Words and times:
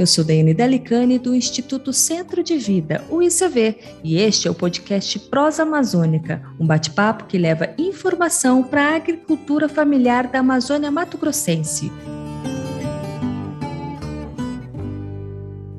eu 0.00 0.06
sou 0.06 0.24
Daiane 0.24 0.54
Delicani 0.54 1.18
do 1.18 1.34
Instituto 1.34 1.92
Centro 1.92 2.42
de 2.42 2.56
Vida, 2.56 3.04
o 3.10 3.20
ICV, 3.20 3.76
e 4.02 4.16
este 4.16 4.48
é 4.48 4.50
o 4.50 4.54
podcast 4.54 5.18
Prosa 5.18 5.62
Amazônica, 5.62 6.42
um 6.58 6.66
bate-papo 6.66 7.26
que 7.26 7.36
leva 7.36 7.74
informação 7.76 8.62
para 8.62 8.82
a 8.82 8.96
agricultura 8.96 9.68
familiar 9.68 10.26
da 10.26 10.38
Amazônia 10.38 10.90
Mato 10.90 11.18
Grossense. 11.18 11.92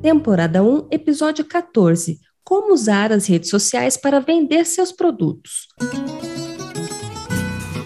Temporada 0.00 0.62
1, 0.62 0.86
episódio 0.92 1.44
14. 1.44 2.20
Como 2.44 2.72
usar 2.72 3.10
as 3.10 3.26
redes 3.26 3.50
sociais 3.50 3.96
para 3.96 4.20
vender 4.20 4.64
seus 4.66 4.92
produtos. 4.92 5.66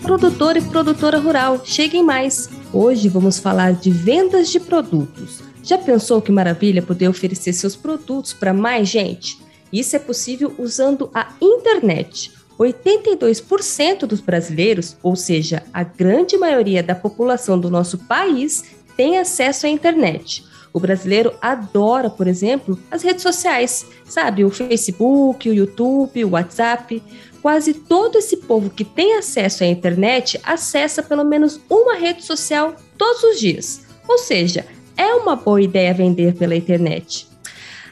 Produtor 0.03 0.59
e 0.59 0.61
produtora 0.61 1.19
rural, 1.19 1.64
cheguem 1.64 2.05
mais! 2.05 2.50
Hoje 2.75 3.09
vamos 3.09 3.39
falar 3.39 3.73
de 3.73 3.91
vendas 3.91 4.50
de 4.50 4.61
produtos. 4.61 5.45
Já 5.66 5.77
pensou 5.77 6.23
que 6.23 6.30
maravilha 6.30 6.80
poder 6.80 7.09
oferecer 7.09 7.52
seus 7.52 7.75
produtos 7.75 8.33
para 8.33 8.55
mais 8.55 8.88
gente? 8.88 9.37
Isso 9.73 9.97
é 9.97 9.98
possível 9.98 10.55
usando 10.59 11.11
a 11.12 11.33
internet. 11.42 12.30
82% 12.56 14.06
dos 14.06 14.20
brasileiros, 14.20 14.97
ou 15.02 15.16
seja, 15.16 15.65
a 15.75 15.83
grande 15.83 16.37
maioria 16.37 16.84
da 16.84 16.95
população 16.95 17.59
do 17.59 17.69
nosso 17.69 17.98
país, 17.98 18.77
tem 18.97 19.19
acesso 19.19 19.66
à 19.66 19.69
internet. 19.69 20.45
O 20.73 20.79
brasileiro 20.79 21.34
adora, 21.42 22.09
por 22.09 22.28
exemplo, 22.28 22.78
as 22.89 23.03
redes 23.03 23.25
sociais, 23.25 23.84
sabe? 24.05 24.45
O 24.45 24.51
Facebook, 24.51 25.51
o 25.51 25.55
YouTube, 25.55 26.25
o 26.25 26.30
WhatsApp. 26.30 27.03
Quase 27.42 27.75
todo 27.75 28.19
esse 28.19 28.37
povo 28.37 28.70
que 28.70 28.84
tem 28.84 29.17
acesso 29.17 29.64
à 29.64 29.67
internet 29.67 30.41
acessa 30.44 31.03
pelo 31.03 31.25
menos 31.25 31.61
uma 31.69 31.97
rede 31.97 32.25
social 32.25 32.77
todos 32.97 33.25
os 33.25 33.41
dias. 33.41 33.84
Ou 34.09 34.19
seja, 34.19 34.64
é 34.97 35.14
uma 35.14 35.36
boa 35.36 35.61
ideia 35.61 35.92
vender 35.92 36.34
pela 36.34 36.56
internet. 36.56 37.28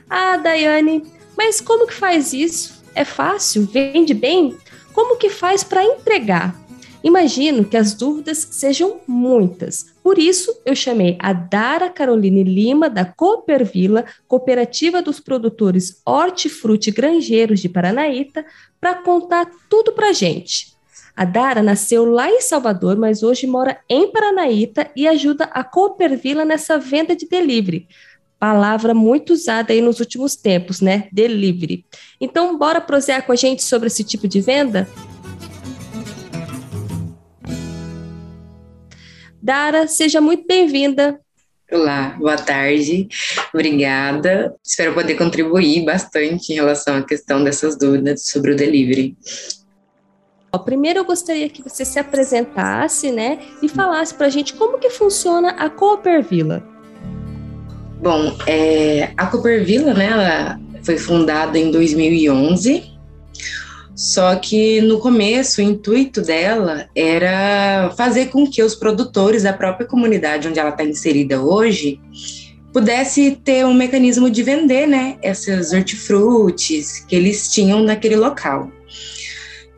Ah, 0.09 0.37
Daiane, 0.37 1.03
mas 1.37 1.61
como 1.61 1.87
que 1.87 1.95
faz 1.95 2.33
isso? 2.33 2.83
É 2.95 3.05
fácil? 3.05 3.67
Vende 3.67 4.15
bem? 4.15 4.57
Como 4.93 5.17
que 5.17 5.29
faz 5.29 5.65
para 5.65 5.85
entregar? 5.85 6.55
Imagino 7.03 7.67
que 7.67 7.77
as 7.77 7.93
dúvidas 7.93 8.39
sejam 8.51 9.01
muitas. 9.07 9.93
Por 10.03 10.19
isso, 10.19 10.59
eu 10.65 10.75
chamei 10.75 11.19
a 11.21 11.35
Dara 11.35 11.91
Caroline 11.91 12.43
Lima, 12.43 12.89
da 12.89 13.05
Coopervila, 13.05 14.07
Cooperativa 14.27 15.03
dos 15.03 15.21
Produtores 15.21 16.01
Hortifruti 16.07 16.91
Grangeiros 16.91 17.61
de 17.61 17.69
Paranaíta, 17.69 18.47
para 18.81 18.95
contar 18.95 19.51
tudo 19.69 19.93
para 19.93 20.15
gente. 20.15 20.74
A 21.17 21.25
Dara 21.25 21.63
nasceu 21.63 22.05
lá 22.05 22.29
em 22.29 22.41
Salvador, 22.41 22.97
mas 22.97 23.23
hoje 23.23 23.47
mora 23.47 23.79
em 23.89 24.11
Paranaíta 24.11 24.91
e 24.97 25.07
ajuda 25.07 25.45
a 25.45 25.63
Coopervila 25.63 26.45
nessa 26.45 26.77
venda 26.77 27.15
de 27.15 27.29
delivery. 27.29 27.87
Palavra 28.37 28.93
muito 28.93 29.33
usada 29.33 29.73
aí 29.73 29.81
nos 29.81 30.01
últimos 30.01 30.35
tempos, 30.35 30.81
né? 30.81 31.09
Delivery. 31.13 31.87
Então, 32.21 32.59
bora 32.59 32.81
prosear 32.81 33.25
com 33.25 33.31
a 33.31 33.37
gente 33.37 33.63
sobre 33.63 33.87
esse 33.87 34.03
tipo 34.03 34.27
de 34.27 34.41
venda? 34.41 34.89
Dara, 39.41 39.87
seja 39.87 40.21
muito 40.21 40.45
bem-vinda. 40.49 41.21
Olá, 41.71 42.17
boa 42.19 42.37
tarde, 42.37 43.09
obrigada. 43.53 44.55
Espero 44.65 44.95
poder 44.95 45.15
contribuir 45.15 45.85
bastante 45.85 46.53
em 46.53 46.57
relação 46.57 46.97
à 46.97 47.03
questão 47.03 47.43
dessas 47.45 47.79
dúvidas 47.79 48.27
sobre 48.27 48.53
o 48.53 48.57
delivery. 48.57 49.17
Primeiro 50.59 51.01
eu 51.01 51.05
gostaria 51.05 51.49
que 51.49 51.63
você 51.63 51.85
se 51.85 51.99
apresentasse, 51.99 53.11
né, 53.11 53.39
e 53.63 53.69
falasse 53.69 54.15
para 54.15 54.27
a 54.27 54.31
gente 54.31 54.55
como 54.55 54.79
que 54.79 54.91
funciona 54.91 55.51
a 55.51 55.69
Coopervila. 55.69 56.63
Bom, 58.01 58.37
é, 58.47 59.13
a 59.17 59.27
Coopervila, 59.27 59.95
né, 59.95 60.07
ela 60.07 60.61
foi 60.83 60.99
fundada 60.99 61.59
em 61.59 61.71
2011 61.71 62.95
só 63.95 64.35
que 64.35 64.81
no 64.81 64.99
começo, 64.99 65.61
o 65.61 65.65
intuito 65.65 66.21
dela 66.21 66.89
era 66.97 67.93
fazer 67.97 68.27
com 68.27 68.45
que 68.45 68.63
os 68.63 68.75
produtores 68.75 69.45
da 69.45 69.53
própria 69.53 69.87
comunidade 69.87 70.49
onde 70.49 70.59
ela 70.59 70.71
está 70.71 70.83
inserida 70.83 71.41
hoje 71.41 72.01
pudesse 72.73 73.39
ter 73.45 73.65
um 73.65 73.73
mecanismo 73.73 74.29
de 74.29 74.43
vender, 74.43 74.89
né, 74.89 75.17
essas 75.23 75.73
hortifrutis 75.73 76.99
que 77.07 77.15
eles 77.15 77.53
tinham 77.53 77.85
naquele 77.85 78.17
local. 78.17 78.69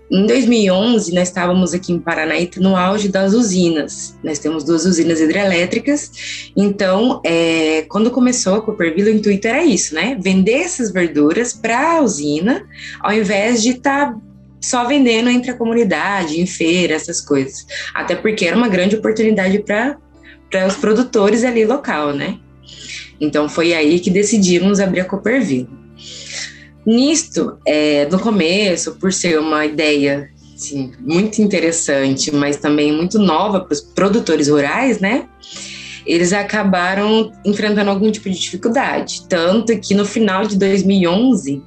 Em 0.09 0.25
2011, 0.25 1.13
nós 1.15 1.29
estávamos 1.29 1.75
aqui 1.75 1.93
em 1.93 1.99
Paranaíta 1.99 2.61
no 2.61 2.77
auge 2.77 3.09
das 3.09 3.33
usinas. 3.33 4.17
Nós 4.23 4.39
temos 4.39 4.63
duas 4.63 4.85
usinas 4.85 5.21
hidrelétricas. 5.21 6.51
Então, 6.57 7.21
é, 7.25 7.83
quando 7.89 8.11
começou 8.11 8.55
a 8.55 8.63
Cooperville, 8.63 9.11
o 9.11 9.15
intuito 9.15 9.49
era 9.49 9.65
isso, 9.65 9.95
né? 9.97 10.17
Vender 10.21 10.61
essas 10.61 10.93
verduras 10.93 11.53
para 11.53 11.97
a 11.97 12.01
usina, 12.01 12.65
ao 13.01 13.13
invés 13.13 13.63
de 13.63 13.71
estar 13.71 14.13
tá 14.13 14.19
só 14.61 14.85
vendendo 14.85 15.29
entre 15.29 15.51
a 15.51 15.55
comunidade, 15.55 16.41
em 16.41 16.47
feira, 16.47 16.95
essas 16.95 17.21
coisas. 17.21 17.67
Até 17.93 18.15
porque 18.15 18.47
era 18.47 18.57
uma 18.57 18.69
grande 18.69 18.95
oportunidade 18.95 19.59
para 19.59 19.99
os 20.69 20.77
produtores 20.77 21.43
ali 21.43 21.65
local, 21.65 22.13
né? 22.13 22.39
Então, 23.21 23.49
foi 23.49 23.75
aí 23.75 23.99
que 23.99 24.11
decidimos 24.11 24.79
abrir 24.79 25.01
a 25.01 25.05
Cooperville. 25.05 25.69
Nisto, 26.87 27.59
é, 27.67 28.07
no 28.07 28.19
começo, 28.21 28.95
por 28.95 29.13
ser 29.13 29.41
uma 29.41 29.67
ideia 29.67 30.31
assim, 30.55 30.93
muito 31.01 31.43
interessante, 31.43 32.33
mas 32.33 32.57
também 32.57 32.93
muito 32.93 33.19
nova 33.19 33.61
para 33.61 33.73
os 33.75 33.81
produtores 33.81 34.49
rurais, 34.49 35.01
né? 35.01 35.29
Eles 36.07 36.33
acabaram 36.33 37.33
enfrentando 37.45 37.91
algum 37.91 38.11
tipo 38.11 38.31
de 38.31 38.39
dificuldade. 38.39 39.27
Tanto 39.29 39.77
que 39.81 39.95
no 39.95 40.05
final 40.05 40.47
de 40.47 40.57
2011, 40.57 41.63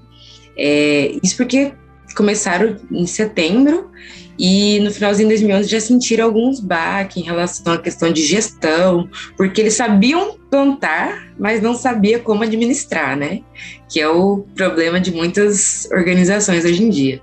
é, 0.57 1.17
isso 1.21 1.35
porque 1.35 1.73
começaram 2.15 2.77
em 2.89 3.05
setembro 3.05 3.91
e 4.39 4.79
no 4.79 4.89
finalzinho 4.89 5.27
de 5.27 5.35
2011 5.35 5.69
já 5.69 5.81
sentiram 5.81 6.23
alguns 6.23 6.61
baques 6.61 7.17
em 7.17 7.25
relação 7.25 7.73
à 7.73 7.77
questão 7.77 8.09
de 8.09 8.25
gestão, 8.25 9.09
porque 9.35 9.59
eles 9.59 9.73
sabiam 9.73 10.37
plantar, 10.49 11.33
mas 11.37 11.61
não 11.61 11.75
sabia 11.75 12.19
como 12.19 12.43
administrar, 12.43 13.17
né? 13.17 13.41
Que 13.89 13.99
é 13.99 14.07
o 14.07 14.45
problema 14.55 15.01
de 15.01 15.11
muitas 15.11 15.89
organizações 15.91 16.63
hoje 16.63 16.81
em 16.81 16.89
dia. 16.89 17.21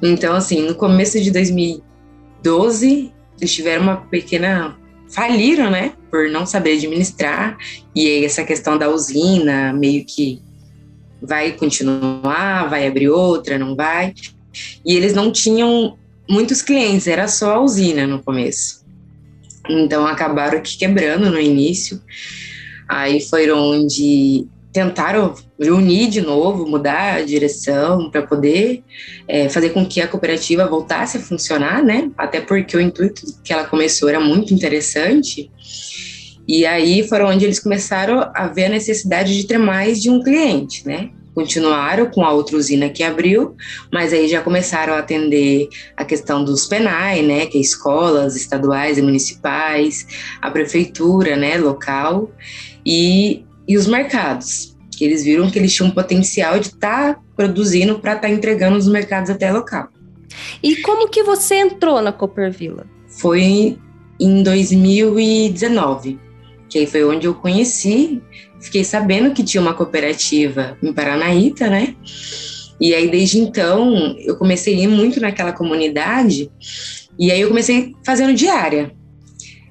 Então, 0.00 0.36
assim, 0.36 0.62
no 0.62 0.76
começo 0.76 1.20
de 1.20 1.32
2012, 1.32 3.12
eles 3.40 3.52
tiveram 3.52 3.82
uma 3.82 3.96
pequena 3.96 4.76
faliram, 5.08 5.70
né, 5.70 5.92
por 6.10 6.28
não 6.28 6.44
saber 6.44 6.72
administrar, 6.72 7.56
e 7.94 8.06
aí 8.06 8.24
essa 8.24 8.44
questão 8.44 8.76
da 8.76 8.88
usina 8.88 9.72
meio 9.72 10.04
que 10.04 10.42
vai 11.22 11.52
continuar, 11.52 12.68
vai 12.68 12.86
abrir 12.86 13.08
outra, 13.08 13.58
não 13.58 13.74
vai. 13.74 14.12
E 14.84 14.94
eles 14.94 15.12
não 15.12 15.30
tinham 15.30 15.96
muitos 16.28 16.62
clientes, 16.62 17.06
era 17.06 17.28
só 17.28 17.54
a 17.54 17.60
usina 17.60 18.06
no 18.06 18.22
começo. 18.22 18.84
Então 19.68 20.06
acabaram 20.06 20.58
aqui 20.58 20.76
quebrando 20.76 21.30
no 21.30 21.40
início. 21.40 22.00
Aí 22.88 23.20
foram 23.20 23.58
onde 23.58 24.46
tentaram 24.72 25.34
unir 25.58 26.10
de 26.10 26.20
novo, 26.20 26.68
mudar 26.68 27.14
a 27.14 27.22
direção 27.22 28.10
para 28.10 28.20
poder 28.20 28.84
é, 29.26 29.48
fazer 29.48 29.70
com 29.70 29.86
que 29.86 30.02
a 30.02 30.06
cooperativa 30.06 30.68
voltasse 30.68 31.16
a 31.16 31.20
funcionar, 31.20 31.82
né? 31.82 32.10
Até 32.16 32.42
porque 32.42 32.76
o 32.76 32.80
intuito 32.80 33.22
que 33.42 33.54
ela 33.54 33.64
começou 33.64 34.06
era 34.08 34.20
muito 34.20 34.52
interessante. 34.52 35.50
E 36.46 36.66
aí 36.66 37.08
foram 37.08 37.28
onde 37.28 37.44
eles 37.44 37.58
começaram 37.58 38.30
a 38.34 38.48
ver 38.48 38.66
a 38.66 38.68
necessidade 38.68 39.34
de 39.34 39.46
ter 39.46 39.58
mais 39.58 40.00
de 40.00 40.10
um 40.10 40.22
cliente, 40.22 40.86
né? 40.86 41.10
Continuaram 41.36 42.06
com 42.06 42.24
a 42.24 42.32
outra 42.32 42.56
usina 42.56 42.88
que 42.88 43.02
abriu, 43.02 43.54
mas 43.92 44.10
aí 44.10 44.26
já 44.26 44.40
começaram 44.40 44.94
a 44.94 45.00
atender 45.00 45.68
a 45.94 46.02
questão 46.02 46.42
dos 46.42 46.64
penais, 46.64 47.22
né, 47.22 47.44
que 47.44 47.58
é 47.58 47.60
escolas 47.60 48.34
estaduais 48.36 48.96
e 48.96 49.02
municipais, 49.02 50.06
a 50.40 50.50
prefeitura, 50.50 51.36
né, 51.36 51.58
local, 51.58 52.30
e, 52.86 53.44
e 53.68 53.76
os 53.76 53.86
mercados, 53.86 54.74
que 54.96 55.04
eles 55.04 55.22
viram 55.24 55.50
que 55.50 55.58
eles 55.58 55.74
tinham 55.74 55.90
um 55.90 55.94
potencial 55.94 56.58
de 56.58 56.68
estar 56.68 57.16
tá 57.16 57.20
produzindo 57.36 57.98
para 57.98 58.14
estar 58.14 58.28
tá 58.28 58.32
entregando 58.32 58.76
nos 58.76 58.88
mercados 58.88 59.28
até 59.28 59.52
local. 59.52 59.88
E 60.62 60.76
como 60.76 61.06
que 61.10 61.22
você 61.22 61.56
entrou 61.56 62.00
na 62.00 62.12
Coopervila? 62.12 62.86
Foi 63.08 63.76
em 64.18 64.42
2019, 64.42 66.18
que 66.70 66.78
aí 66.78 66.86
foi 66.86 67.04
onde 67.04 67.26
eu 67.26 67.34
conheci 67.34 68.22
fiquei 68.66 68.84
sabendo 68.84 69.32
que 69.32 69.44
tinha 69.44 69.60
uma 69.60 69.74
cooperativa 69.74 70.76
em 70.82 70.92
Paranaíta, 70.92 71.68
né? 71.68 71.94
E 72.80 72.94
aí, 72.94 73.10
desde 73.10 73.38
então, 73.38 74.16
eu 74.18 74.36
comecei 74.36 74.74
a 74.74 74.80
ir 74.80 74.88
muito 74.88 75.20
naquela 75.20 75.52
comunidade, 75.52 76.50
e 77.18 77.32
aí 77.32 77.40
eu 77.40 77.48
comecei 77.48 77.94
fazendo 78.04 78.34
diária. 78.34 78.92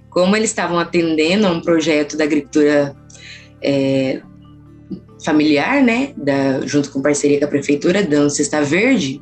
Como 0.09 0.35
eles 0.35 0.49
estavam 0.49 0.79
atendendo 0.79 1.45
a 1.45 1.51
um 1.51 1.61
projeto 1.61 2.17
da 2.17 2.23
agricultura 2.23 2.95
é, 3.61 4.21
familiar, 5.23 5.83
né, 5.83 6.13
da, 6.17 6.65
junto 6.65 6.89
com 6.89 7.01
parceria 7.01 7.37
com 7.37 7.45
a 7.45 7.49
prefeitura, 7.49 8.01
dando 8.01 8.29
cesta 8.29 8.61
verde, 8.63 9.21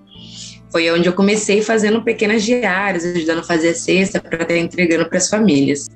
foi 0.71 0.89
onde 0.91 1.09
eu 1.09 1.13
comecei 1.13 1.61
fazendo 1.61 2.03
pequenas 2.03 2.43
diárias, 2.43 3.05
ajudando 3.05 3.39
a 3.39 3.43
fazer 3.43 3.69
a 3.69 3.75
cesta 3.75 4.21
para 4.21 4.43
estar 4.43 4.55
entregando 4.55 5.09
para 5.09 5.17
as 5.17 5.29
famílias. 5.29 5.89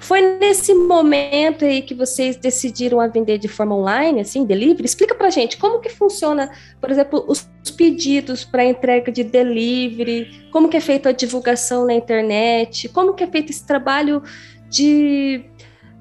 Foi 0.00 0.20
nesse 0.38 0.74
momento 0.74 1.64
aí 1.64 1.82
que 1.82 1.94
vocês 1.94 2.36
decidiram 2.36 3.00
a 3.00 3.06
vender 3.06 3.38
de 3.38 3.48
forma 3.48 3.74
online, 3.74 4.20
assim, 4.20 4.44
delivery? 4.44 4.84
Explica 4.84 5.14
pra 5.14 5.30
gente 5.30 5.56
como 5.56 5.80
que 5.80 5.88
funciona, 5.88 6.50
por 6.80 6.90
exemplo, 6.90 7.24
os 7.26 7.46
pedidos 7.76 8.44
para 8.44 8.64
entrega 8.64 9.10
de 9.10 9.24
delivery, 9.24 10.46
como 10.50 10.68
que 10.68 10.76
é 10.76 10.80
feita 10.80 11.08
a 11.08 11.12
divulgação 11.12 11.86
na 11.86 11.94
internet, 11.94 12.88
como 12.88 13.14
que 13.14 13.24
é 13.24 13.26
feito 13.26 13.50
esse 13.50 13.66
trabalho 13.66 14.22
de, 14.68 15.44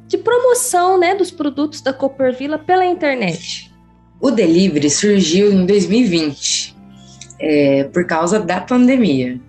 de 0.07 0.17
promoção, 0.17 0.99
né, 0.99 1.15
dos 1.15 1.31
produtos 1.31 1.81
da 1.81 1.93
Cooper 1.93 2.35
Villa 2.35 2.57
pela 2.59 2.85
internet. 2.85 3.71
O 4.19 4.29
delivery 4.29 4.89
surgiu 4.89 5.51
em 5.51 5.65
2020, 5.65 6.75
é, 7.41 7.83
por 7.85 8.05
causa 8.05 8.39
da 8.39 8.61
pandemia 8.61 9.39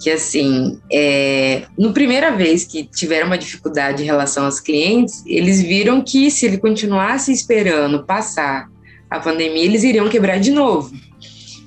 que 0.00 0.10
assim, 0.10 0.78
é, 0.90 1.62
no 1.76 1.92
primeira 1.92 2.30
vez 2.30 2.64
que 2.64 2.84
tiveram 2.84 3.26
uma 3.26 3.38
dificuldade 3.38 4.02
em 4.02 4.06
relação 4.06 4.44
aos 4.44 4.60
clientes, 4.60 5.24
eles 5.26 5.60
viram 5.60 6.00
que 6.00 6.30
se 6.30 6.46
ele 6.46 6.58
continuasse 6.58 7.32
esperando 7.32 8.04
passar 8.04 8.68
a 9.10 9.18
pandemia, 9.18 9.64
eles 9.64 9.82
iriam 9.82 10.08
quebrar 10.08 10.38
de 10.38 10.52
novo. 10.52 10.94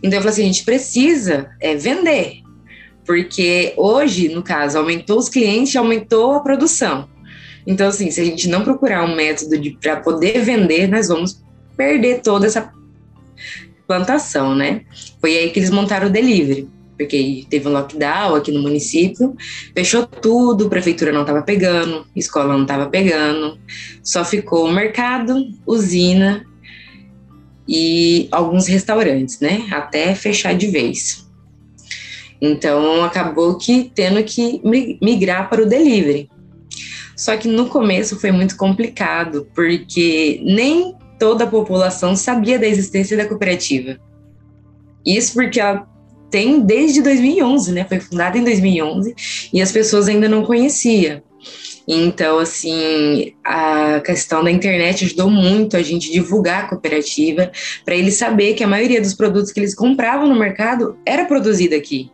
Então 0.02 0.18
eu 0.18 0.22
falei 0.22 0.30
assim, 0.30 0.44
a 0.44 0.46
gente 0.46 0.64
precisa 0.64 1.50
é, 1.60 1.76
vender, 1.76 2.38
porque 3.06 3.74
hoje, 3.76 4.30
no 4.30 4.42
caso, 4.42 4.78
aumentou 4.78 5.20
os 5.20 5.28
clientes, 5.28 5.76
aumentou 5.76 6.34
a 6.34 6.40
produção. 6.40 7.10
Então 7.68 7.90
assim, 7.90 8.10
se 8.10 8.22
a 8.22 8.26
gente 8.26 8.48
não 8.48 8.64
procurar 8.64 9.04
um 9.04 9.16
método 9.16 9.58
para 9.82 9.98
poder 9.98 10.42
vender, 10.42 10.88
nós 10.88 11.10
vamos 11.10 11.44
perder 11.76 12.22
toda 12.22 12.48
essa 12.48 12.72
plantação, 13.88 14.56
né? 14.56 14.82
Foi 15.20 15.38
aí 15.38 15.50
que 15.50 15.60
eles 15.60 15.70
montaram 15.70 16.08
o 16.08 16.10
delivery 16.10 16.68
porque 17.02 17.46
teve 17.50 17.68
um 17.68 17.72
lockdown 17.72 18.36
aqui 18.36 18.52
no 18.52 18.62
município, 18.62 19.36
fechou 19.76 20.06
tudo, 20.06 20.70
prefeitura 20.70 21.12
não 21.12 21.22
estava 21.22 21.42
pegando, 21.42 22.06
escola 22.16 22.54
não 22.54 22.62
estava 22.62 22.88
pegando, 22.88 23.58
só 24.04 24.24
ficou 24.24 24.68
o 24.68 24.72
mercado, 24.72 25.48
usina 25.66 26.46
e 27.68 28.28
alguns 28.32 28.68
restaurantes, 28.68 29.40
né? 29.40 29.68
Até 29.72 30.14
fechar 30.14 30.54
de 30.54 30.68
vez. 30.68 31.28
Então 32.40 33.04
acabou 33.04 33.58
que 33.58 33.92
tendo 33.96 34.24
que 34.24 34.62
migrar 35.02 35.50
para 35.50 35.64
o 35.64 35.66
delivery. 35.66 36.30
Só 37.16 37.36
que 37.38 37.48
no 37.48 37.68
começo 37.68 38.20
foi 38.20 38.32
muito 38.32 38.56
complicado, 38.56 39.48
porque 39.56 40.42
nem 40.44 40.96
toda 41.22 41.44
a 41.44 41.48
população 41.48 42.16
sabia 42.16 42.58
da 42.58 42.66
existência 42.66 43.16
da 43.16 43.28
cooperativa. 43.28 44.00
Isso 45.06 45.34
porque 45.36 45.60
ela 45.60 45.88
tem 46.32 46.62
desde 46.62 47.00
2011, 47.04 47.72
né? 47.72 47.86
Foi 47.88 48.00
fundada 48.00 48.40
em 48.40 48.44
2011 48.44 49.14
e 49.54 49.62
as 49.62 49.72
pessoas 49.72 50.08
ainda 50.08 50.28
não 50.28 50.44
conheciam. 50.44 51.22
Então, 51.88 52.40
assim, 52.40 53.34
a 53.46 54.00
questão 54.00 54.44
da 54.44 54.50
internet 54.50 55.06
ajudou 55.06 55.30
muito 55.30 55.78
a 55.78 55.84
gente 55.84 56.12
divulgar 56.12 56.64
a 56.64 56.68
cooperativa, 56.70 57.52
para 57.86 57.96
eles 57.96 58.16
saber 58.16 58.56
que 58.56 58.64
a 58.64 58.68
maioria 58.68 59.00
dos 59.00 59.14
produtos 59.14 59.52
que 59.52 59.60
eles 59.60 59.76
compravam 59.76 60.28
no 60.28 60.36
mercado 60.36 60.98
era 61.06 61.26
produzido 61.26 61.76
aqui. 61.76 62.10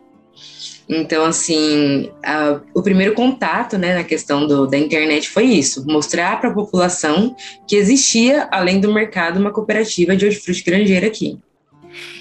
Então, 0.88 1.24
assim, 1.24 2.10
a, 2.24 2.60
o 2.74 2.82
primeiro 2.82 3.14
contato 3.14 3.76
né, 3.76 3.94
na 3.94 4.04
questão 4.04 4.46
do, 4.46 4.66
da 4.66 4.78
internet 4.78 5.28
foi 5.28 5.44
isso: 5.44 5.84
mostrar 5.86 6.40
para 6.40 6.50
a 6.50 6.54
população 6.54 7.36
que 7.66 7.76
existia, 7.76 8.48
além 8.50 8.80
do 8.80 8.92
mercado, 8.92 9.38
uma 9.38 9.52
cooperativa 9.52 10.16
de 10.16 10.24
hortifruti 10.24 10.64
granjeira 10.64 11.06
aqui. 11.06 11.38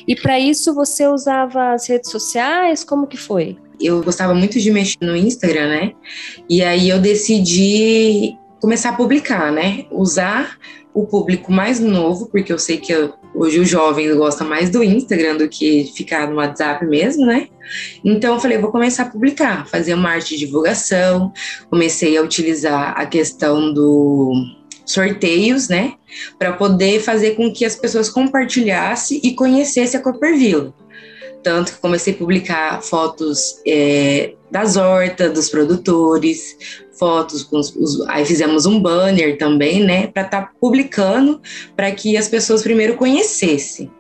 E 0.08 0.16
para 0.16 0.40
isso 0.40 0.74
você 0.74 1.08
usava 1.08 1.74
as 1.74 1.88
redes 1.88 2.12
sociais? 2.12 2.84
Como 2.84 3.08
que 3.08 3.18
foi? 3.18 3.58
Eu 3.80 4.02
gostava 4.02 4.34
muito 4.34 4.60
de 4.60 4.72
mexer 4.72 4.98
no 5.02 5.16
Instagram, 5.16 5.70
né? 5.70 5.94
E 6.50 6.64
aí 6.64 6.90
eu 6.90 7.00
decidi 7.00 8.36
começar 8.60 8.90
a 8.90 8.94
publicar, 8.94 9.52
né? 9.52 9.86
Usar 9.92 10.58
o 10.98 11.06
público 11.06 11.52
mais 11.52 11.80
novo, 11.80 12.26
porque 12.26 12.52
eu 12.52 12.58
sei 12.58 12.78
que 12.78 12.92
hoje 13.36 13.60
os 13.60 13.70
jovens 13.70 14.16
gostam 14.16 14.48
mais 14.48 14.72
do 14.72 14.84
Instagram 14.84 15.38
do 15.38 15.48
que 15.48 15.92
ficar 15.96 16.28
no 16.28 16.38
WhatsApp 16.38 16.84
mesmo, 16.88 17.24
né? 17.24 17.50
Então 18.04 18.34
eu 18.34 18.40
falei, 18.40 18.58
vou 18.58 18.72
começar 18.72 19.04
a 19.04 19.10
publicar, 19.10 19.68
fazer 19.68 19.94
uma 19.94 20.10
arte 20.10 20.36
de 20.36 20.46
divulgação, 20.46 21.32
comecei 21.70 22.18
a 22.18 22.24
utilizar 22.24 23.00
a 23.00 23.06
questão 23.06 23.72
do 23.72 24.34
sorteios, 24.84 25.68
né, 25.68 25.94
para 26.40 26.54
poder 26.54 27.02
fazer 27.02 27.36
com 27.36 27.54
que 27.54 27.66
as 27.66 27.76
pessoas 27.76 28.10
compartilhassem 28.10 29.20
e 29.22 29.36
conhecessem 29.36 30.00
a 30.00 30.04
Copperville. 30.04 30.74
Tanto 31.44 31.74
que 31.74 31.80
comecei 31.80 32.14
a 32.14 32.18
publicar 32.18 32.82
fotos 32.82 33.62
é, 33.68 34.34
das 34.50 34.78
hortas, 34.78 35.32
dos 35.34 35.50
produtores, 35.50 36.87
fotos 36.98 37.44
com 37.44 37.58
os, 37.58 38.02
aí 38.08 38.26
fizemos 38.26 38.66
um 38.66 38.80
banner 38.80 39.38
também, 39.38 39.84
né, 39.84 40.08
para 40.08 40.24
estar 40.24 40.42
tá 40.42 40.52
publicando 40.60 41.42
para 41.76 41.92
que 41.92 42.18
as 42.18 42.28
pessoas 42.28 42.64
primeiro 42.64 42.96
conhecessem, 42.96 43.92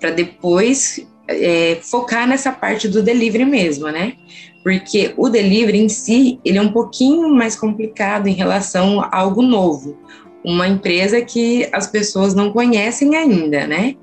para 0.00 0.10
depois 0.10 1.06
é, 1.28 1.78
focar 1.82 2.26
nessa 2.26 2.52
parte 2.52 2.88
do 2.88 3.02
delivery 3.02 3.44
mesmo, 3.44 3.88
né? 3.88 4.14
Porque 4.62 5.12
o 5.16 5.28
delivery 5.28 5.78
em 5.78 5.88
si, 5.88 6.38
ele 6.44 6.58
é 6.58 6.62
um 6.62 6.72
pouquinho 6.72 7.28
mais 7.28 7.56
complicado 7.56 8.28
em 8.28 8.32
relação 8.32 9.00
a 9.00 9.16
algo 9.16 9.42
novo 9.42 9.98
uma 10.44 10.66
empresa 10.66 11.20
que 11.20 11.68
as 11.72 11.86
pessoas 11.86 12.34
não 12.34 12.50
conhecem 12.50 13.14
ainda, 13.14 13.66
né? 13.66 13.94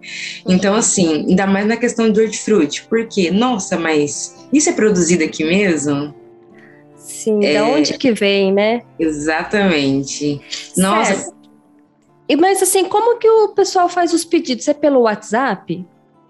Então, 0.47 0.73
assim, 0.75 1.25
ainda 1.27 1.45
mais 1.45 1.67
na 1.67 1.77
questão 1.77 2.09
do 2.09 2.21
hortifruti, 2.21 2.85
porque, 2.89 3.29
nossa, 3.29 3.77
mas 3.77 4.35
isso 4.51 4.69
é 4.69 4.73
produzido 4.73 5.23
aqui 5.23 5.43
mesmo? 5.43 6.13
Sim, 7.19 7.45
é... 7.45 7.51
de 7.51 7.59
onde 7.59 7.97
que 7.97 8.13
vem, 8.13 8.53
né? 8.53 8.81
Exatamente. 8.97 10.39
Nossa. 10.77 11.15
Certo. 11.15 11.39
Mas 12.39 12.61
assim, 12.61 12.85
como 12.85 13.17
que 13.17 13.27
o 13.27 13.49
pessoal 13.49 13.89
faz 13.89 14.13
os 14.13 14.23
pedidos? 14.23 14.67
É 14.69 14.73
pelo 14.73 15.01
WhatsApp? 15.01 15.85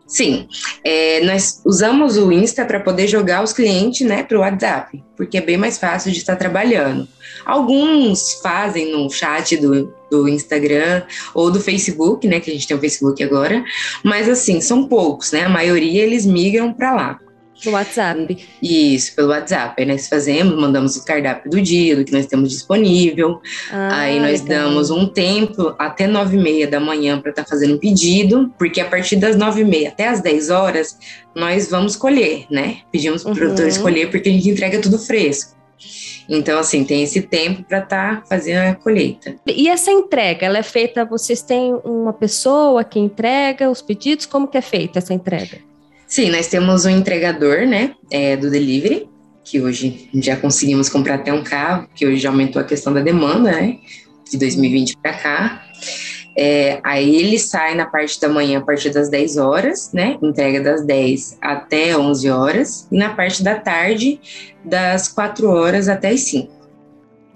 Sim, 0.08 0.48
é, 0.84 1.22
nós 1.24 1.62
usamos 1.64 2.18
o 2.18 2.32
Insta 2.32 2.66
para 2.66 2.80
poder 2.80 3.08
jogar 3.08 3.44
os 3.44 3.54
clientes 3.54 4.08
né, 4.08 4.24
para 4.24 4.38
o 4.38 4.42
WhatsApp, 4.42 5.04
porque 5.16 5.38
é 5.38 5.42
bem 5.42 5.56
mais 5.56 5.78
fácil 5.78 6.12
de 6.12 6.18
estar 6.18 6.36
trabalhando. 6.36 7.08
Alguns 7.46 8.34
fazem 8.42 8.92
no 8.92 9.08
chat 9.12 9.56
do, 9.58 9.94
do 10.10 10.28
Instagram 10.28 11.04
ou 11.36 11.52
do 11.52 11.60
Facebook, 11.60 12.28
né, 12.28 12.40
que 12.40 12.50
a 12.50 12.54
gente 12.54 12.68
tem 12.68 12.76
o 12.76 12.80
Facebook 12.80 13.22
agora, 13.22 13.64
mas 14.04 14.28
assim, 14.28 14.60
são 14.60 14.88
poucos, 14.88 15.32
né? 15.32 15.44
A 15.44 15.50
maioria 15.50 16.02
eles 16.02 16.26
migram 16.26 16.74
para 16.74 16.92
lá. 16.92 17.20
No 17.66 17.72
WhatsApp. 17.74 18.38
Isso, 18.62 19.16
pelo 19.16 19.30
WhatsApp. 19.30 19.76
Aí 19.78 19.86
nós 19.86 20.08
fazemos, 20.08 20.58
mandamos 20.60 20.96
o 20.96 21.04
cardápio 21.04 21.52
do 21.52 21.62
dia, 21.62 21.96
do 21.96 22.06
que 22.06 22.12
nós 22.12 22.26
temos 22.26 22.50
disponível. 22.50 23.42
Ah, 23.72 24.02
aí 24.02 24.20
nós 24.20 24.42
legal. 24.42 24.64
damos 24.64 24.90
um 24.90 25.06
tempo 25.06 25.76
até 25.78 26.08
nove 26.08 26.38
e 26.38 26.42
meia 26.42 26.68
da 26.68 26.80
manhã 26.80 27.20
para 27.20 27.32
estar 27.32 27.44
tá 27.44 27.50
fazendo 27.50 27.76
um 27.76 27.78
pedido, 27.78 28.54
porque 28.58 28.80
a 28.80 28.86
partir 28.86 29.18
das 29.18 29.36
nove 29.36 29.62
e 29.62 29.66
meia 29.66 29.90
até 29.90 30.08
as 30.08 30.22
dez 30.22 30.50
horas 30.50 30.98
nós 31.36 31.70
vamos 31.70 31.96
colher, 31.96 32.46
né? 32.50 32.78
Pedimos 32.92 33.24
para 33.24 33.30
o 33.30 33.34
uhum. 33.34 33.40
produtor 33.40 33.68
escolher 33.68 34.10
porque 34.10 34.30
a 34.30 34.32
gente 34.32 34.50
entrega 34.50 34.80
tudo 34.80 34.98
fresco. 34.98 35.60
Então, 36.28 36.60
assim, 36.60 36.84
tem 36.84 37.02
esse 37.02 37.22
tempo 37.22 37.64
para 37.64 37.80
estar 37.80 38.22
tá 38.22 38.24
fazendo 38.28 38.60
a 38.60 38.76
colheita. 38.76 39.36
E 39.48 39.68
essa 39.68 39.90
entrega, 39.90 40.46
ela 40.46 40.60
é 40.60 40.64
feita, 40.64 41.04
vocês 41.04 41.42
têm 41.42 41.74
uma 41.84 42.14
pessoa 42.14 42.84
que 42.84 43.00
entrega 43.00 43.70
os 43.70 43.82
pedidos? 43.82 44.28
Como 44.28 44.48
que 44.48 44.58
é 44.58 44.62
feita 44.62 45.00
essa 45.00 45.14
entrega? 45.14 45.69
Sim, 46.10 46.32
nós 46.32 46.48
temos 46.48 46.86
um 46.86 46.90
entregador, 46.90 47.68
né, 47.68 47.94
é, 48.12 48.36
do 48.36 48.50
delivery, 48.50 49.08
que 49.44 49.62
hoje 49.62 50.10
já 50.16 50.36
conseguimos 50.36 50.90
comprar 50.90 51.16
até 51.16 51.32
um 51.32 51.44
carro, 51.44 51.88
que 51.94 52.04
hoje 52.04 52.18
já 52.18 52.30
aumentou 52.30 52.60
a 52.60 52.66
questão 52.66 52.92
da 52.92 53.00
demanda, 53.00 53.52
né, 53.52 53.78
de 54.30 54.36
2020 54.40 54.98
para 54.98 55.14
cá. 55.14 55.66
É, 56.36 56.80
aí 56.84 57.16
ele 57.16 57.38
sai 57.38 57.76
na 57.76 57.86
parte 57.86 58.20
da 58.20 58.28
manhã 58.28 58.58
a 58.58 58.62
partir 58.62 58.90
das 58.90 59.10
10 59.10 59.38
horas, 59.38 59.92
né? 59.92 60.18
Entrega 60.24 60.62
das 60.62 60.86
10 60.86 61.38
até 61.42 61.98
11 61.98 62.30
horas. 62.30 62.88
E 62.92 62.98
na 62.98 63.10
parte 63.14 63.44
da 63.44 63.56
tarde, 63.56 64.20
das 64.64 65.10
4 65.10 65.50
horas 65.50 65.90
até 65.90 66.10
as 66.10 66.22
5. 66.22 66.50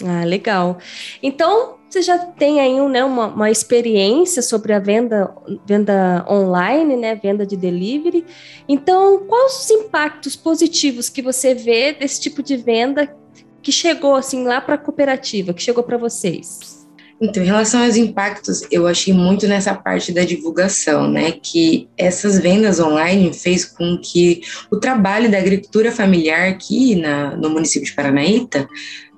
Ah, 0.05 0.23
legal. 0.23 0.77
Então, 1.21 1.75
você 1.93 2.01
já 2.01 2.17
tem 2.17 2.59
aí 2.59 2.79
né, 2.89 3.05
uma, 3.05 3.27
uma 3.27 3.51
experiência 3.51 4.41
sobre 4.41 4.73
a 4.73 4.79
venda, 4.79 5.31
venda 5.63 6.25
online, 6.27 6.95
né, 6.95 7.13
venda 7.13 7.45
de 7.45 7.55
delivery. 7.55 8.25
Então, 8.67 9.19
quais 9.27 9.59
os 9.59 9.69
impactos 9.69 10.35
positivos 10.35 11.07
que 11.07 11.21
você 11.21 11.53
vê 11.53 11.93
desse 11.93 12.19
tipo 12.19 12.41
de 12.41 12.57
venda 12.57 13.15
que 13.61 13.71
chegou 13.71 14.15
assim 14.15 14.43
lá 14.43 14.59
para 14.59 14.73
a 14.73 14.77
cooperativa, 14.77 15.53
que 15.53 15.61
chegou 15.61 15.83
para 15.83 15.97
vocês? 15.97 16.83
Então, 17.21 17.43
em 17.43 17.45
relação 17.45 17.83
aos 17.83 17.95
impactos, 17.95 18.63
eu 18.71 18.87
achei 18.87 19.13
muito 19.13 19.47
nessa 19.47 19.75
parte 19.75 20.11
da 20.11 20.25
divulgação, 20.25 21.09
né? 21.09 21.31
Que 21.31 21.87
essas 21.95 22.39
vendas 22.39 22.79
online 22.79 23.31
fez 23.33 23.63
com 23.63 23.97
que 23.97 24.41
o 24.71 24.77
trabalho 24.77 25.29
da 25.29 25.37
agricultura 25.37 25.91
familiar 25.91 26.49
aqui 26.49 26.95
na, 26.95 27.35
no 27.37 27.51
município 27.51 27.87
de 27.87 27.93
Paranaíta 27.93 28.67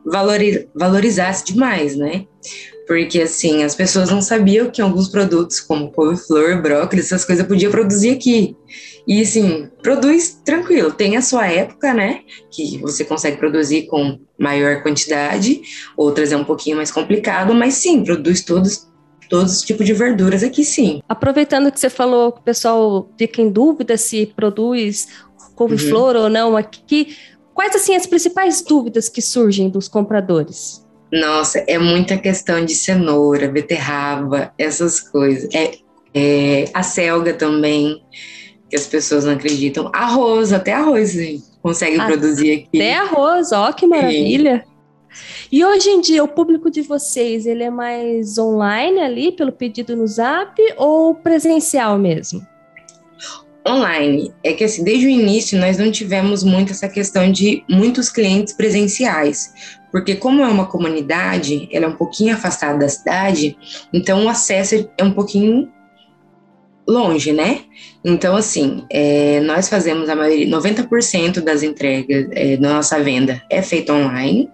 valorizasse 0.06 1.46
demais, 1.46 1.96
né? 1.96 2.26
porque 2.88 3.22
assim, 3.22 3.64
as 3.64 3.76
pessoas 3.76 4.10
não 4.10 4.22
sabiam 4.22 4.70
que 4.70 4.82
alguns 4.82 5.08
produtos, 5.08 5.60
como 5.60 5.92
couve-flor, 5.92 6.62
brócolis, 6.62 7.06
essas 7.06 7.26
coisas 7.26 7.46
podia 7.46 7.70
produzir 7.70 8.12
aqui. 8.12 8.56
E 9.08 9.22
assim, 9.22 9.70
produz 9.82 10.40
tranquilo, 10.44 10.92
tem 10.92 11.16
a 11.16 11.22
sua 11.22 11.48
época, 11.48 11.94
né? 11.94 12.22
Que 12.52 12.78
você 12.80 13.04
consegue 13.04 13.38
produzir 13.38 13.84
com 13.84 14.20
maior 14.38 14.82
quantidade, 14.82 15.62
outras 15.96 16.32
é 16.32 16.38
um 16.38 16.44
pouquinho 16.44 16.78
mais 16.78 16.92
complicado, 16.92 17.54
mas 17.54 17.76
sim, 17.76 18.04
produz 18.04 18.44
todos 18.44 18.88
todos 19.28 19.56
os 19.56 19.62
tipos 19.64 19.84
de 19.84 19.92
verduras 19.92 20.44
aqui 20.44 20.64
sim. 20.64 21.02
Aproveitando 21.10 21.72
que 21.72 21.80
você 21.80 21.90
falou 21.90 22.32
que 22.32 22.42
o 22.42 22.44
pessoal 22.44 23.10
fica 23.18 23.42
em 23.42 23.50
dúvida 23.50 23.98
se 23.98 24.28
produz 24.28 25.08
couve-flor 25.56 26.16
uhum. 26.16 26.24
ou 26.24 26.30
não 26.30 26.58
aqui, 26.58 27.16
quais 27.56 27.74
assim 27.74 27.96
as 27.96 28.06
principais 28.06 28.62
dúvidas 28.62 29.10
que 29.10 29.22
surgem 29.22 29.70
dos 29.70 29.88
compradores? 29.88 30.86
Nossa, 31.12 31.64
é 31.68 31.80
muita 31.80 32.18
questão 32.18 32.64
de 32.64 32.76
cenoura, 32.76 33.48
beterraba, 33.48 34.54
essas 34.58 35.00
coisas. 35.00 35.50
É, 35.56 35.72
é, 36.14 36.66
a 36.74 36.84
selga 36.84 37.34
também, 37.34 38.04
que 38.70 38.76
as 38.76 38.86
pessoas 38.86 39.24
não 39.24 39.34
acreditam. 39.34 39.90
Arroz, 39.94 40.52
até 40.52 40.74
arroz 40.74 41.14
gente, 41.14 41.44
consegue 41.62 42.00
ah, 42.00 42.06
produzir 42.06 42.52
aqui. 42.52 42.82
Até 42.82 42.94
arroz, 42.96 43.52
ó, 43.52 43.72
que 43.72 43.88
maravilha. 43.88 44.66
E 45.50 45.64
hoje 45.64 45.90
em 45.90 46.02
dia, 46.02 46.24
o 46.24 46.28
público 46.28 46.70
de 46.70 46.82
vocês, 46.82 47.46
ele 47.46 47.64
é 47.64 47.70
mais 47.70 48.38
online 48.38 49.00
ali, 49.00 49.32
pelo 49.32 49.52
pedido 49.52 49.96
no 49.96 50.06
Zap, 50.06 50.62
ou 50.76 51.16
presencial 51.16 51.98
mesmo? 51.98 52.46
Online. 53.68 54.34
É 54.44 54.54
que 54.54 54.64
assim, 54.64 54.84
desde 54.84 55.08
o 55.08 55.10
início 55.10 55.60
nós 55.60 55.78
não 55.78 55.92
tivemos 55.92 56.44
muito 56.44 56.72
essa 56.72 56.88
questão 56.88 57.32
de 57.32 57.64
muitos 57.70 58.10
clientes 58.10 58.54
presenciais, 58.54 59.54
porque 59.92 60.16
como 60.16 60.42
é 60.42 60.48
uma 60.48 60.68
comunidade, 60.68 61.68
ela 61.72 61.86
é 61.86 61.88
um 61.88 61.96
pouquinho 61.96 62.36
afastada 62.36 62.78
da 62.78 62.90
cidade, 62.90 63.58
então 63.92 64.26
o 64.26 64.30
acesso 64.30 64.90
é 64.98 65.04
um 65.04 65.12
pouquinho 65.12 65.72
longe, 66.88 67.34
né? 67.34 67.62
Então, 68.04 68.36
assim, 68.36 68.86
é, 68.90 69.40
nós 69.42 69.68
fazemos 69.68 70.08
a 70.10 70.16
maioria, 70.16 70.48
90% 70.48 71.42
das 71.42 71.64
entregas 71.64 72.28
é, 72.32 72.58
da 72.58 72.74
nossa 72.74 73.00
venda 73.02 73.42
é 73.50 73.62
feita 73.62 73.94
online, 73.94 74.50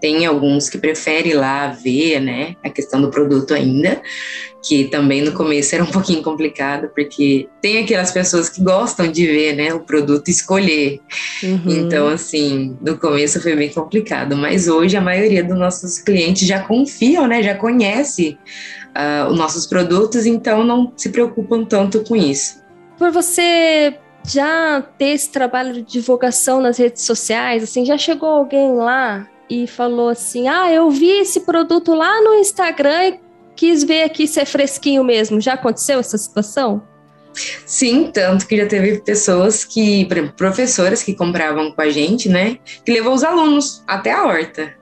tem 0.00 0.26
alguns 0.26 0.68
que 0.68 0.78
preferem 0.78 1.32
lá 1.32 1.68
ver, 1.68 2.20
né, 2.20 2.54
a 2.62 2.68
questão 2.68 3.00
do 3.00 3.10
produto 3.10 3.54
ainda, 3.54 4.02
que 4.64 4.84
também 4.84 5.20
no 5.20 5.32
começo 5.32 5.74
era 5.74 5.84
um 5.84 5.90
pouquinho 5.90 6.22
complicado, 6.22 6.88
porque 6.94 7.48
tem 7.60 7.78
aquelas 7.78 8.10
pessoas 8.10 8.48
que 8.48 8.62
gostam 8.62 9.06
de 9.06 9.26
ver, 9.26 9.54
né, 9.54 9.74
o 9.74 9.80
produto 9.80 10.28
escolher. 10.28 11.00
Uhum. 11.42 11.60
Então, 11.66 12.08
assim, 12.08 12.74
no 12.80 12.96
começo 12.96 13.40
foi 13.42 13.54
bem 13.54 13.68
complicado, 13.68 14.34
mas 14.34 14.66
hoje 14.66 14.96
a 14.96 15.02
maioria 15.02 15.44
dos 15.44 15.58
nossos 15.58 15.98
clientes 15.98 16.48
já 16.48 16.60
confiam, 16.60 17.26
né, 17.26 17.42
já 17.42 17.54
conhece 17.54 18.38
uh, 18.96 19.30
os 19.30 19.36
nossos 19.36 19.66
produtos, 19.66 20.24
então 20.24 20.64
não 20.64 20.90
se 20.96 21.10
preocupam 21.10 21.62
tanto 21.62 22.02
com 22.02 22.16
isso. 22.16 22.62
Por 22.96 23.10
você 23.10 23.98
já 24.26 24.82
ter 24.96 25.10
esse 25.10 25.30
trabalho 25.30 25.74
de 25.74 25.82
divulgação 25.82 26.62
nas 26.62 26.78
redes 26.78 27.02
sociais, 27.02 27.62
assim, 27.62 27.84
já 27.84 27.98
chegou 27.98 28.30
alguém 28.30 28.74
lá 28.74 29.28
e 29.50 29.66
falou 29.66 30.08
assim: 30.08 30.48
Ah, 30.48 30.72
eu 30.72 30.90
vi 30.90 31.10
esse 31.10 31.40
produto 31.40 31.92
lá 31.92 32.22
no 32.22 32.34
Instagram 32.34 33.08
e 33.08 33.23
quis 33.56 33.84
ver 33.84 34.02
aqui 34.02 34.26
se 34.26 34.40
é 34.40 34.44
fresquinho 34.44 35.04
mesmo. 35.04 35.40
Já 35.40 35.54
aconteceu 35.54 35.98
essa 35.98 36.18
situação? 36.18 36.82
Sim, 37.66 38.10
tanto 38.12 38.46
que 38.46 38.56
já 38.56 38.66
teve 38.66 39.00
pessoas 39.00 39.64
que, 39.64 40.06
professoras 40.36 41.02
que 41.02 41.14
compravam 41.14 41.72
com 41.72 41.80
a 41.80 41.90
gente, 41.90 42.28
né? 42.28 42.58
Que 42.84 42.92
levou 42.92 43.12
os 43.12 43.24
alunos 43.24 43.82
até 43.86 44.12
a 44.12 44.24
horta. 44.24 44.72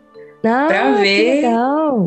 Ah, 0.45 0.67
para 0.67 0.93
ver 0.95 1.45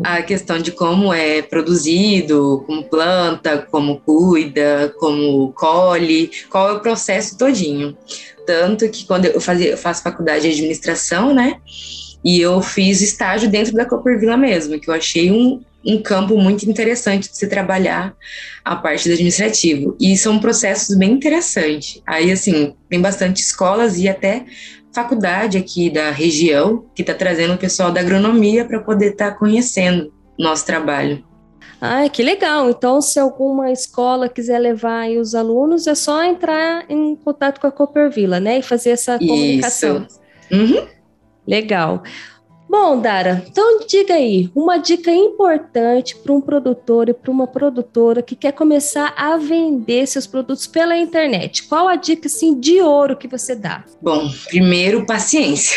a 0.04 0.22
questão 0.22 0.58
de 0.58 0.70
como 0.70 1.12
é 1.12 1.40
produzido, 1.40 2.62
como 2.66 2.84
planta, 2.84 3.66
como 3.70 3.98
cuida, 4.00 4.94
como 4.98 5.52
colhe, 5.54 6.30
qual 6.50 6.68
é 6.68 6.72
o 6.74 6.80
processo 6.80 7.38
todinho. 7.38 7.96
Tanto 8.46 8.88
que 8.90 9.06
quando 9.06 9.24
eu, 9.24 9.40
fazia, 9.40 9.70
eu 9.70 9.78
faço 9.78 10.02
faculdade 10.02 10.42
de 10.42 10.50
administração, 10.50 11.32
né? 11.32 11.56
E 12.22 12.38
eu 12.38 12.60
fiz 12.60 13.00
estágio 13.00 13.48
dentro 13.48 13.72
da 13.72 13.86
Coppervilla 13.86 14.36
mesmo, 14.36 14.78
que 14.78 14.90
eu 14.90 14.94
achei 14.94 15.30
um, 15.30 15.62
um 15.86 16.02
campo 16.02 16.36
muito 16.36 16.68
interessante 16.68 17.30
de 17.30 17.36
se 17.36 17.46
trabalhar 17.46 18.14
a 18.64 18.74
parte 18.74 19.08
do 19.08 19.14
administrativo. 19.14 19.96
E 20.00 20.16
são 20.16 20.38
processos 20.38 20.96
bem 20.96 21.12
interessantes. 21.12 22.02
Aí, 22.06 22.32
assim, 22.32 22.74
tem 22.90 23.00
bastante 23.00 23.40
escolas 23.40 23.98
e 23.98 24.08
até 24.08 24.44
faculdade 24.92 25.58
aqui 25.58 25.90
da 25.90 26.10
região 26.10 26.86
que 26.94 27.02
está 27.02 27.14
trazendo 27.14 27.54
o 27.54 27.58
pessoal 27.58 27.92
da 27.92 28.00
agronomia 28.00 28.64
para 28.64 28.80
poder 28.80 29.12
estar 29.12 29.32
tá 29.32 29.36
conhecendo 29.38 30.12
nosso 30.38 30.64
trabalho. 30.64 31.24
Ah, 31.80 32.08
que 32.08 32.22
legal! 32.22 32.70
Então, 32.70 33.02
se 33.02 33.18
alguma 33.18 33.70
escola 33.70 34.28
quiser 34.28 34.58
levar 34.58 35.10
os 35.10 35.34
alunos, 35.34 35.86
é 35.86 35.94
só 35.94 36.24
entrar 36.24 36.86
em 36.88 37.14
contato 37.16 37.60
com 37.60 37.66
a 37.66 37.70
Coppervilla, 37.70 38.40
né? 38.40 38.58
E 38.58 38.62
fazer 38.62 38.90
essa 38.90 39.18
comunicação. 39.18 40.06
Isso. 40.08 40.20
Uhum. 40.50 40.86
Legal. 41.46 42.02
Bom, 42.68 43.00
Dara, 43.00 43.44
então 43.46 43.86
diga 43.86 44.14
aí, 44.14 44.50
uma 44.54 44.76
dica 44.76 45.10
importante 45.10 46.16
para 46.16 46.32
um 46.32 46.40
produtor 46.40 47.08
e 47.08 47.14
para 47.14 47.30
uma 47.30 47.46
produtora 47.46 48.22
que 48.22 48.34
quer 48.34 48.52
começar 48.52 49.14
a 49.16 49.36
vender 49.36 50.06
seus 50.06 50.26
produtos 50.26 50.66
pela 50.66 50.96
internet. 50.96 51.62
Qual 51.68 51.86
a 51.86 51.94
dica 51.94 52.26
assim 52.26 52.58
de 52.58 52.80
ouro 52.80 53.16
que 53.16 53.28
você 53.28 53.54
dá? 53.54 53.84
Bom, 54.02 54.28
primeiro 54.48 55.06
paciência. 55.06 55.76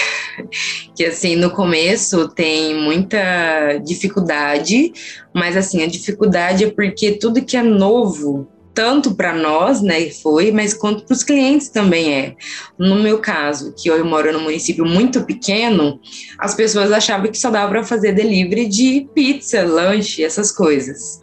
Que 0.96 1.05
assim, 1.05 1.36
no 1.36 1.51
começo 1.51 2.27
tem 2.29 2.75
muita 2.75 3.77
dificuldade, 3.86 4.91
mas 5.34 5.55
assim, 5.55 5.84
a 5.84 5.88
dificuldade 5.88 6.65
é 6.65 6.72
porque 6.72 7.13
tudo 7.13 7.43
que 7.43 7.55
é 7.55 7.63
novo 7.63 8.48
tanto 8.74 9.16
para 9.16 9.34
nós, 9.34 9.82
né, 9.82 10.10
foi, 10.10 10.52
mas 10.52 10.74
quanto 10.74 11.04
para 11.04 11.14
os 11.14 11.24
clientes 11.24 11.70
também 11.70 12.14
é. 12.14 12.36
No 12.78 12.96
meu 12.96 13.20
caso, 13.20 13.74
que 13.78 13.90
eu 13.90 14.04
moro 14.06 14.32
num 14.32 14.44
município 14.44 14.86
muito 14.86 15.24
pequeno, 15.24 16.00
as 16.38 16.54
pessoas 16.54 16.92
achavam 16.92 17.32
que 17.32 17.38
só 17.38 17.50
dava 17.50 17.70
para 17.70 17.84
fazer 17.84 18.14
delivery 18.14 18.68
de 18.68 19.08
pizza, 19.14 19.64
lanche, 19.64 20.24
essas 20.24 20.52
coisas. 20.52 21.22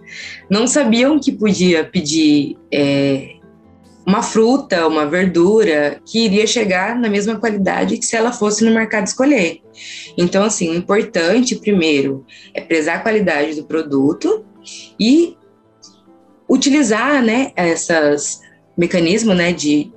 Não 0.51 0.67
sabiam 0.67 1.19
que 1.19 1.33
podia 1.33 1.85
pedir 1.85 2.57
é, 2.73 3.37
uma 4.07 4.23
fruta, 4.23 4.87
uma 4.87 5.05
verdura 5.05 6.01
que 6.05 6.25
iria 6.25 6.47
chegar 6.47 6.97
na 6.97 7.09
mesma 7.09 7.37
qualidade 7.41 7.99
que 7.99 8.07
se 8.07 8.15
ela 8.15 8.33
fosse 8.33 8.65
no 8.65 8.71
mercado 8.71 9.07
escolher. 9.07 9.61
Então, 10.17 10.45
assim, 10.45 10.71
o 10.71 10.75
importante, 10.75 11.57
primeiro, 11.57 12.25
é 12.55 12.61
prezar 12.61 12.99
a 12.99 13.01
qualidade 13.01 13.57
do 13.57 13.65
produto 13.65 14.45
e 14.99 15.37
utilizar, 16.49 17.23
né, 17.23 17.53
essas 17.57 18.41
mecanismos, 18.77 19.37
né, 19.37 19.53
de 19.53 19.91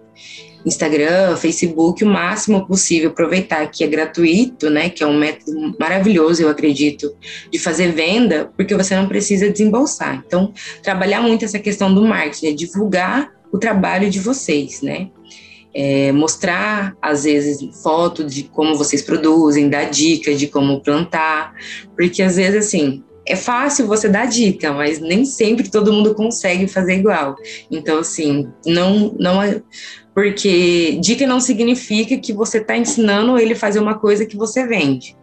Instagram, 0.66 1.38
Facebook, 1.38 2.04
o 2.04 2.08
máximo 2.08 2.66
possível, 2.68 3.10
aproveitar 3.10 3.66
que 3.68 3.84
é 3.84 3.88
gratuito, 3.88 4.70
né, 4.70 4.90
que 4.90 5.04
é 5.04 5.08
um 5.08 5.18
método 5.18 5.76
maravilhoso, 5.80 6.42
eu 6.42 6.50
acredito, 6.50 7.16
de 7.52 7.58
fazer 7.58 7.92
venda, 7.92 8.52
porque 8.58 8.76
você 8.76 8.96
não 8.96 9.08
precisa 9.08 9.50
desembolsar. 9.50 10.22
Então, 10.26 10.54
trabalhar 10.84 11.22
muito 11.22 11.46
essa 11.46 11.60
questão 11.60 11.94
do 11.94 12.04
marketing, 12.04 12.48
é 12.48 12.52
divulgar 12.52 13.32
o 13.52 13.58
trabalho 13.58 14.10
de 14.10 14.20
vocês, 14.20 14.82
né? 14.82 15.10
É, 15.74 16.12
mostrar, 16.12 16.96
às 17.02 17.24
vezes, 17.24 17.82
foto 17.82 18.24
de 18.24 18.44
como 18.44 18.76
vocês 18.76 19.02
produzem, 19.02 19.70
dar 19.70 19.86
dicas 19.86 20.40
de 20.40 20.48
como 20.48 20.82
plantar, 20.82 21.54
porque 21.96 22.22
às 22.24 22.36
vezes, 22.36 22.68
assim, 22.68 23.04
é 23.30 23.36
fácil 23.36 23.86
você 23.86 24.10
dar 24.10 24.26
dica, 24.26 24.74
mas 24.74 25.00
nem 25.00 25.24
sempre 25.24 25.70
todo 25.70 25.94
mundo 25.94 26.16
consegue 26.16 26.68
fazer 26.68 26.96
igual. 26.96 27.36
Então, 27.70 28.00
assim, 28.00 28.48
não, 28.66 29.16
não 29.20 29.42
é. 29.42 29.62
Porque 30.16 30.98
dica 31.00 31.28
não 31.28 31.40
significa 31.40 32.18
que 32.18 32.34
você 32.34 32.58
está 32.58 32.76
ensinando 32.76 33.38
ele 33.38 33.54
fazer 33.54 33.80
uma 33.80 34.00
coisa 34.00 34.26
que 34.26 34.36
você 34.36 34.66
vende. 34.66 35.16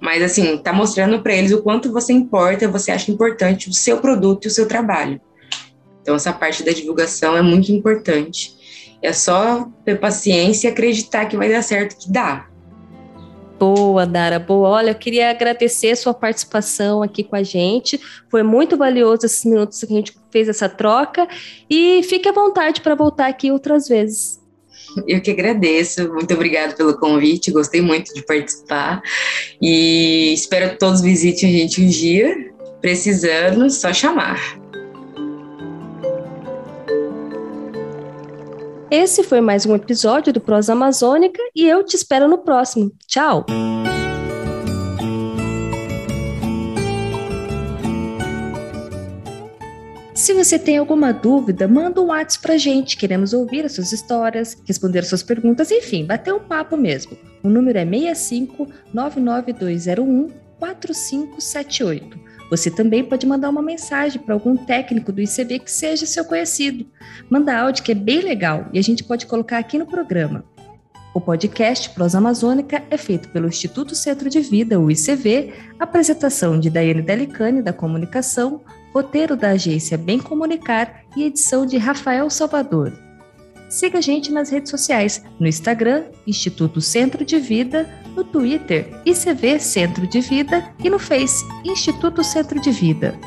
Mas, 0.00 0.20
assim, 0.20 0.56
está 0.56 0.72
mostrando 0.72 1.22
para 1.22 1.34
eles 1.34 1.52
o 1.52 1.62
quanto 1.62 1.92
você 1.92 2.12
importa, 2.12 2.66
você 2.66 2.90
acha 2.90 3.12
importante 3.12 3.70
o 3.70 3.72
seu 3.72 3.98
produto 3.98 4.44
e 4.44 4.48
o 4.48 4.50
seu 4.50 4.66
trabalho. 4.66 5.20
Então, 6.02 6.16
essa 6.16 6.32
parte 6.32 6.64
da 6.64 6.72
divulgação 6.72 7.36
é 7.36 7.42
muito 7.42 7.70
importante. 7.70 8.56
É 9.00 9.12
só 9.12 9.68
ter 9.84 10.00
paciência 10.00 10.66
e 10.66 10.70
acreditar 10.72 11.26
que 11.26 11.36
vai 11.36 11.48
dar 11.48 11.62
certo, 11.62 11.96
que 11.96 12.10
dá. 12.10 12.48
Boa, 13.62 14.04
Dara, 14.04 14.40
boa. 14.40 14.70
Olha, 14.70 14.90
eu 14.90 14.94
queria 14.96 15.30
agradecer 15.30 15.94
sua 15.94 16.12
participação 16.12 17.00
aqui 17.00 17.22
com 17.22 17.36
a 17.36 17.44
gente. 17.44 18.00
Foi 18.28 18.42
muito 18.42 18.76
valioso 18.76 19.24
esses 19.24 19.44
minutos 19.44 19.78
que 19.78 19.92
a 19.92 19.96
gente 19.96 20.12
fez 20.32 20.48
essa 20.48 20.68
troca. 20.68 21.28
E 21.70 22.02
fique 22.02 22.28
à 22.28 22.32
vontade 22.32 22.80
para 22.80 22.96
voltar 22.96 23.28
aqui 23.28 23.52
outras 23.52 23.86
vezes. 23.86 24.40
Eu 25.06 25.22
que 25.22 25.30
agradeço. 25.30 26.12
Muito 26.12 26.34
obrigada 26.34 26.74
pelo 26.74 26.98
convite. 26.98 27.52
Gostei 27.52 27.80
muito 27.80 28.12
de 28.12 28.26
participar. 28.26 29.00
E 29.60 30.34
espero 30.34 30.70
que 30.70 30.80
todos 30.80 31.00
visitem 31.00 31.48
a 31.48 31.58
gente 31.58 31.80
um 31.80 31.86
dia. 31.86 32.34
Precisando, 32.80 33.70
só 33.70 33.92
chamar. 33.92 34.60
Esse 38.94 39.22
foi 39.22 39.40
mais 39.40 39.64
um 39.64 39.74
episódio 39.74 40.34
do 40.34 40.38
Prosa 40.38 40.74
Amazônica 40.74 41.40
e 41.56 41.66
eu 41.66 41.82
te 41.82 41.96
espero 41.96 42.28
no 42.28 42.36
próximo. 42.36 42.92
Tchau! 43.06 43.46
você 50.34 50.58
tem 50.58 50.76
alguma 50.76 51.10
dúvida, 51.10 51.66
manda 51.66 52.02
um 52.02 52.08
WhatsApp 52.08 52.42
pra 52.42 52.58
gente. 52.58 52.98
Queremos 52.98 53.32
ouvir 53.32 53.64
as 53.64 53.72
suas 53.72 53.92
histórias, 53.92 54.58
responder 54.66 54.98
as 54.98 55.08
suas 55.08 55.22
perguntas, 55.22 55.70
enfim, 55.70 56.04
bater 56.04 56.34
um 56.34 56.40
papo 56.40 56.76
mesmo. 56.76 57.16
O 57.42 57.48
número 57.48 57.78
é 57.78 57.86
65 57.86 58.68
99201 58.92 60.28
4578. 60.58 62.31
Você 62.52 62.70
também 62.70 63.02
pode 63.02 63.26
mandar 63.26 63.48
uma 63.48 63.62
mensagem 63.62 64.20
para 64.20 64.34
algum 64.34 64.54
técnico 64.54 65.10
do 65.10 65.22
ICB 65.22 65.60
que 65.60 65.72
seja 65.72 66.04
seu 66.04 66.22
conhecido. 66.22 66.84
Manda 67.30 67.58
áudio 67.58 67.82
que 67.82 67.92
é 67.92 67.94
bem 67.94 68.20
legal 68.20 68.66
e 68.74 68.78
a 68.78 68.82
gente 68.82 69.02
pode 69.02 69.24
colocar 69.24 69.56
aqui 69.56 69.78
no 69.78 69.86
programa. 69.86 70.44
O 71.14 71.20
podcast 71.20 71.88
Prosa 71.88 72.18
Amazônica 72.18 72.82
é 72.90 72.98
feito 72.98 73.30
pelo 73.30 73.48
Instituto 73.48 73.94
Centro 73.94 74.28
de 74.28 74.40
Vida, 74.40 74.78
o 74.78 74.90
ICV, 74.90 75.50
apresentação 75.80 76.60
de 76.60 76.68
Daiane 76.68 77.00
Delicani, 77.00 77.62
da 77.62 77.72
Comunicação, 77.72 78.60
roteiro 78.92 79.34
da 79.34 79.52
agência 79.52 79.96
Bem 79.96 80.18
Comunicar 80.18 81.04
e 81.16 81.24
edição 81.24 81.64
de 81.64 81.78
Rafael 81.78 82.28
Salvador. 82.28 82.92
Siga 83.70 83.96
a 83.96 84.02
gente 84.02 84.30
nas 84.30 84.50
redes 84.50 84.70
sociais, 84.70 85.24
no 85.40 85.46
Instagram, 85.46 86.04
Instituto 86.26 86.82
Centro 86.82 87.24
de 87.24 87.38
Vida, 87.38 87.88
no 88.14 88.24
Twitter, 88.24 89.00
ICV 89.04 89.58
Centro 89.60 90.06
de 90.06 90.20
Vida 90.20 90.72
e 90.82 90.90
no 90.90 90.98
Face, 90.98 91.44
Instituto 91.64 92.22
Centro 92.22 92.60
de 92.60 92.70
Vida. 92.70 93.18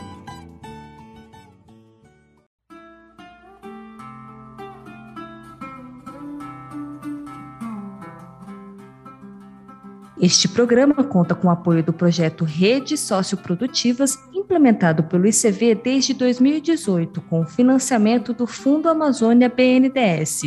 Este 10.26 10.48
programa 10.48 11.04
conta 11.04 11.36
com 11.36 11.50
o 11.50 11.52
apoio 11.52 11.84
do 11.84 11.94
projeto 11.94 12.46
Redes 12.46 13.00
Socioprodutivas, 13.02 14.18
implementado 14.34 15.04
pelo 15.04 15.28
ICV 15.28 15.76
desde 15.76 16.16
2018, 16.16 17.22
com 17.22 17.46
financiamento 17.46 18.34
do 18.34 18.48
Fundo 18.48 18.90
Amazônia 18.90 19.48
BNDES. 19.48 20.44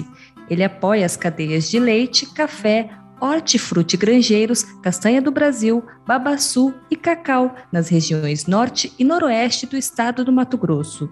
Ele 0.51 0.65
apoia 0.65 1.07
as 1.07 1.17
cadeias 1.17 1.71
de 1.71 1.79
leite, 1.79 2.27
café, 2.33 2.91
hortifruti 3.21 3.97
granjeiros, 3.97 4.63
castanha 4.83 5.21
do 5.21 5.31
Brasil, 5.31 5.85
babaçu 6.07 6.75
e 6.91 6.97
cacau 6.97 7.55
nas 7.73 7.89
regiões 7.89 8.47
norte 8.47 8.93
e 8.99 9.05
noroeste 9.05 9.67
do 9.67 9.77
estado 9.77 10.25
do 10.25 10.33
Mato 10.33 10.57
Grosso. 10.57 11.11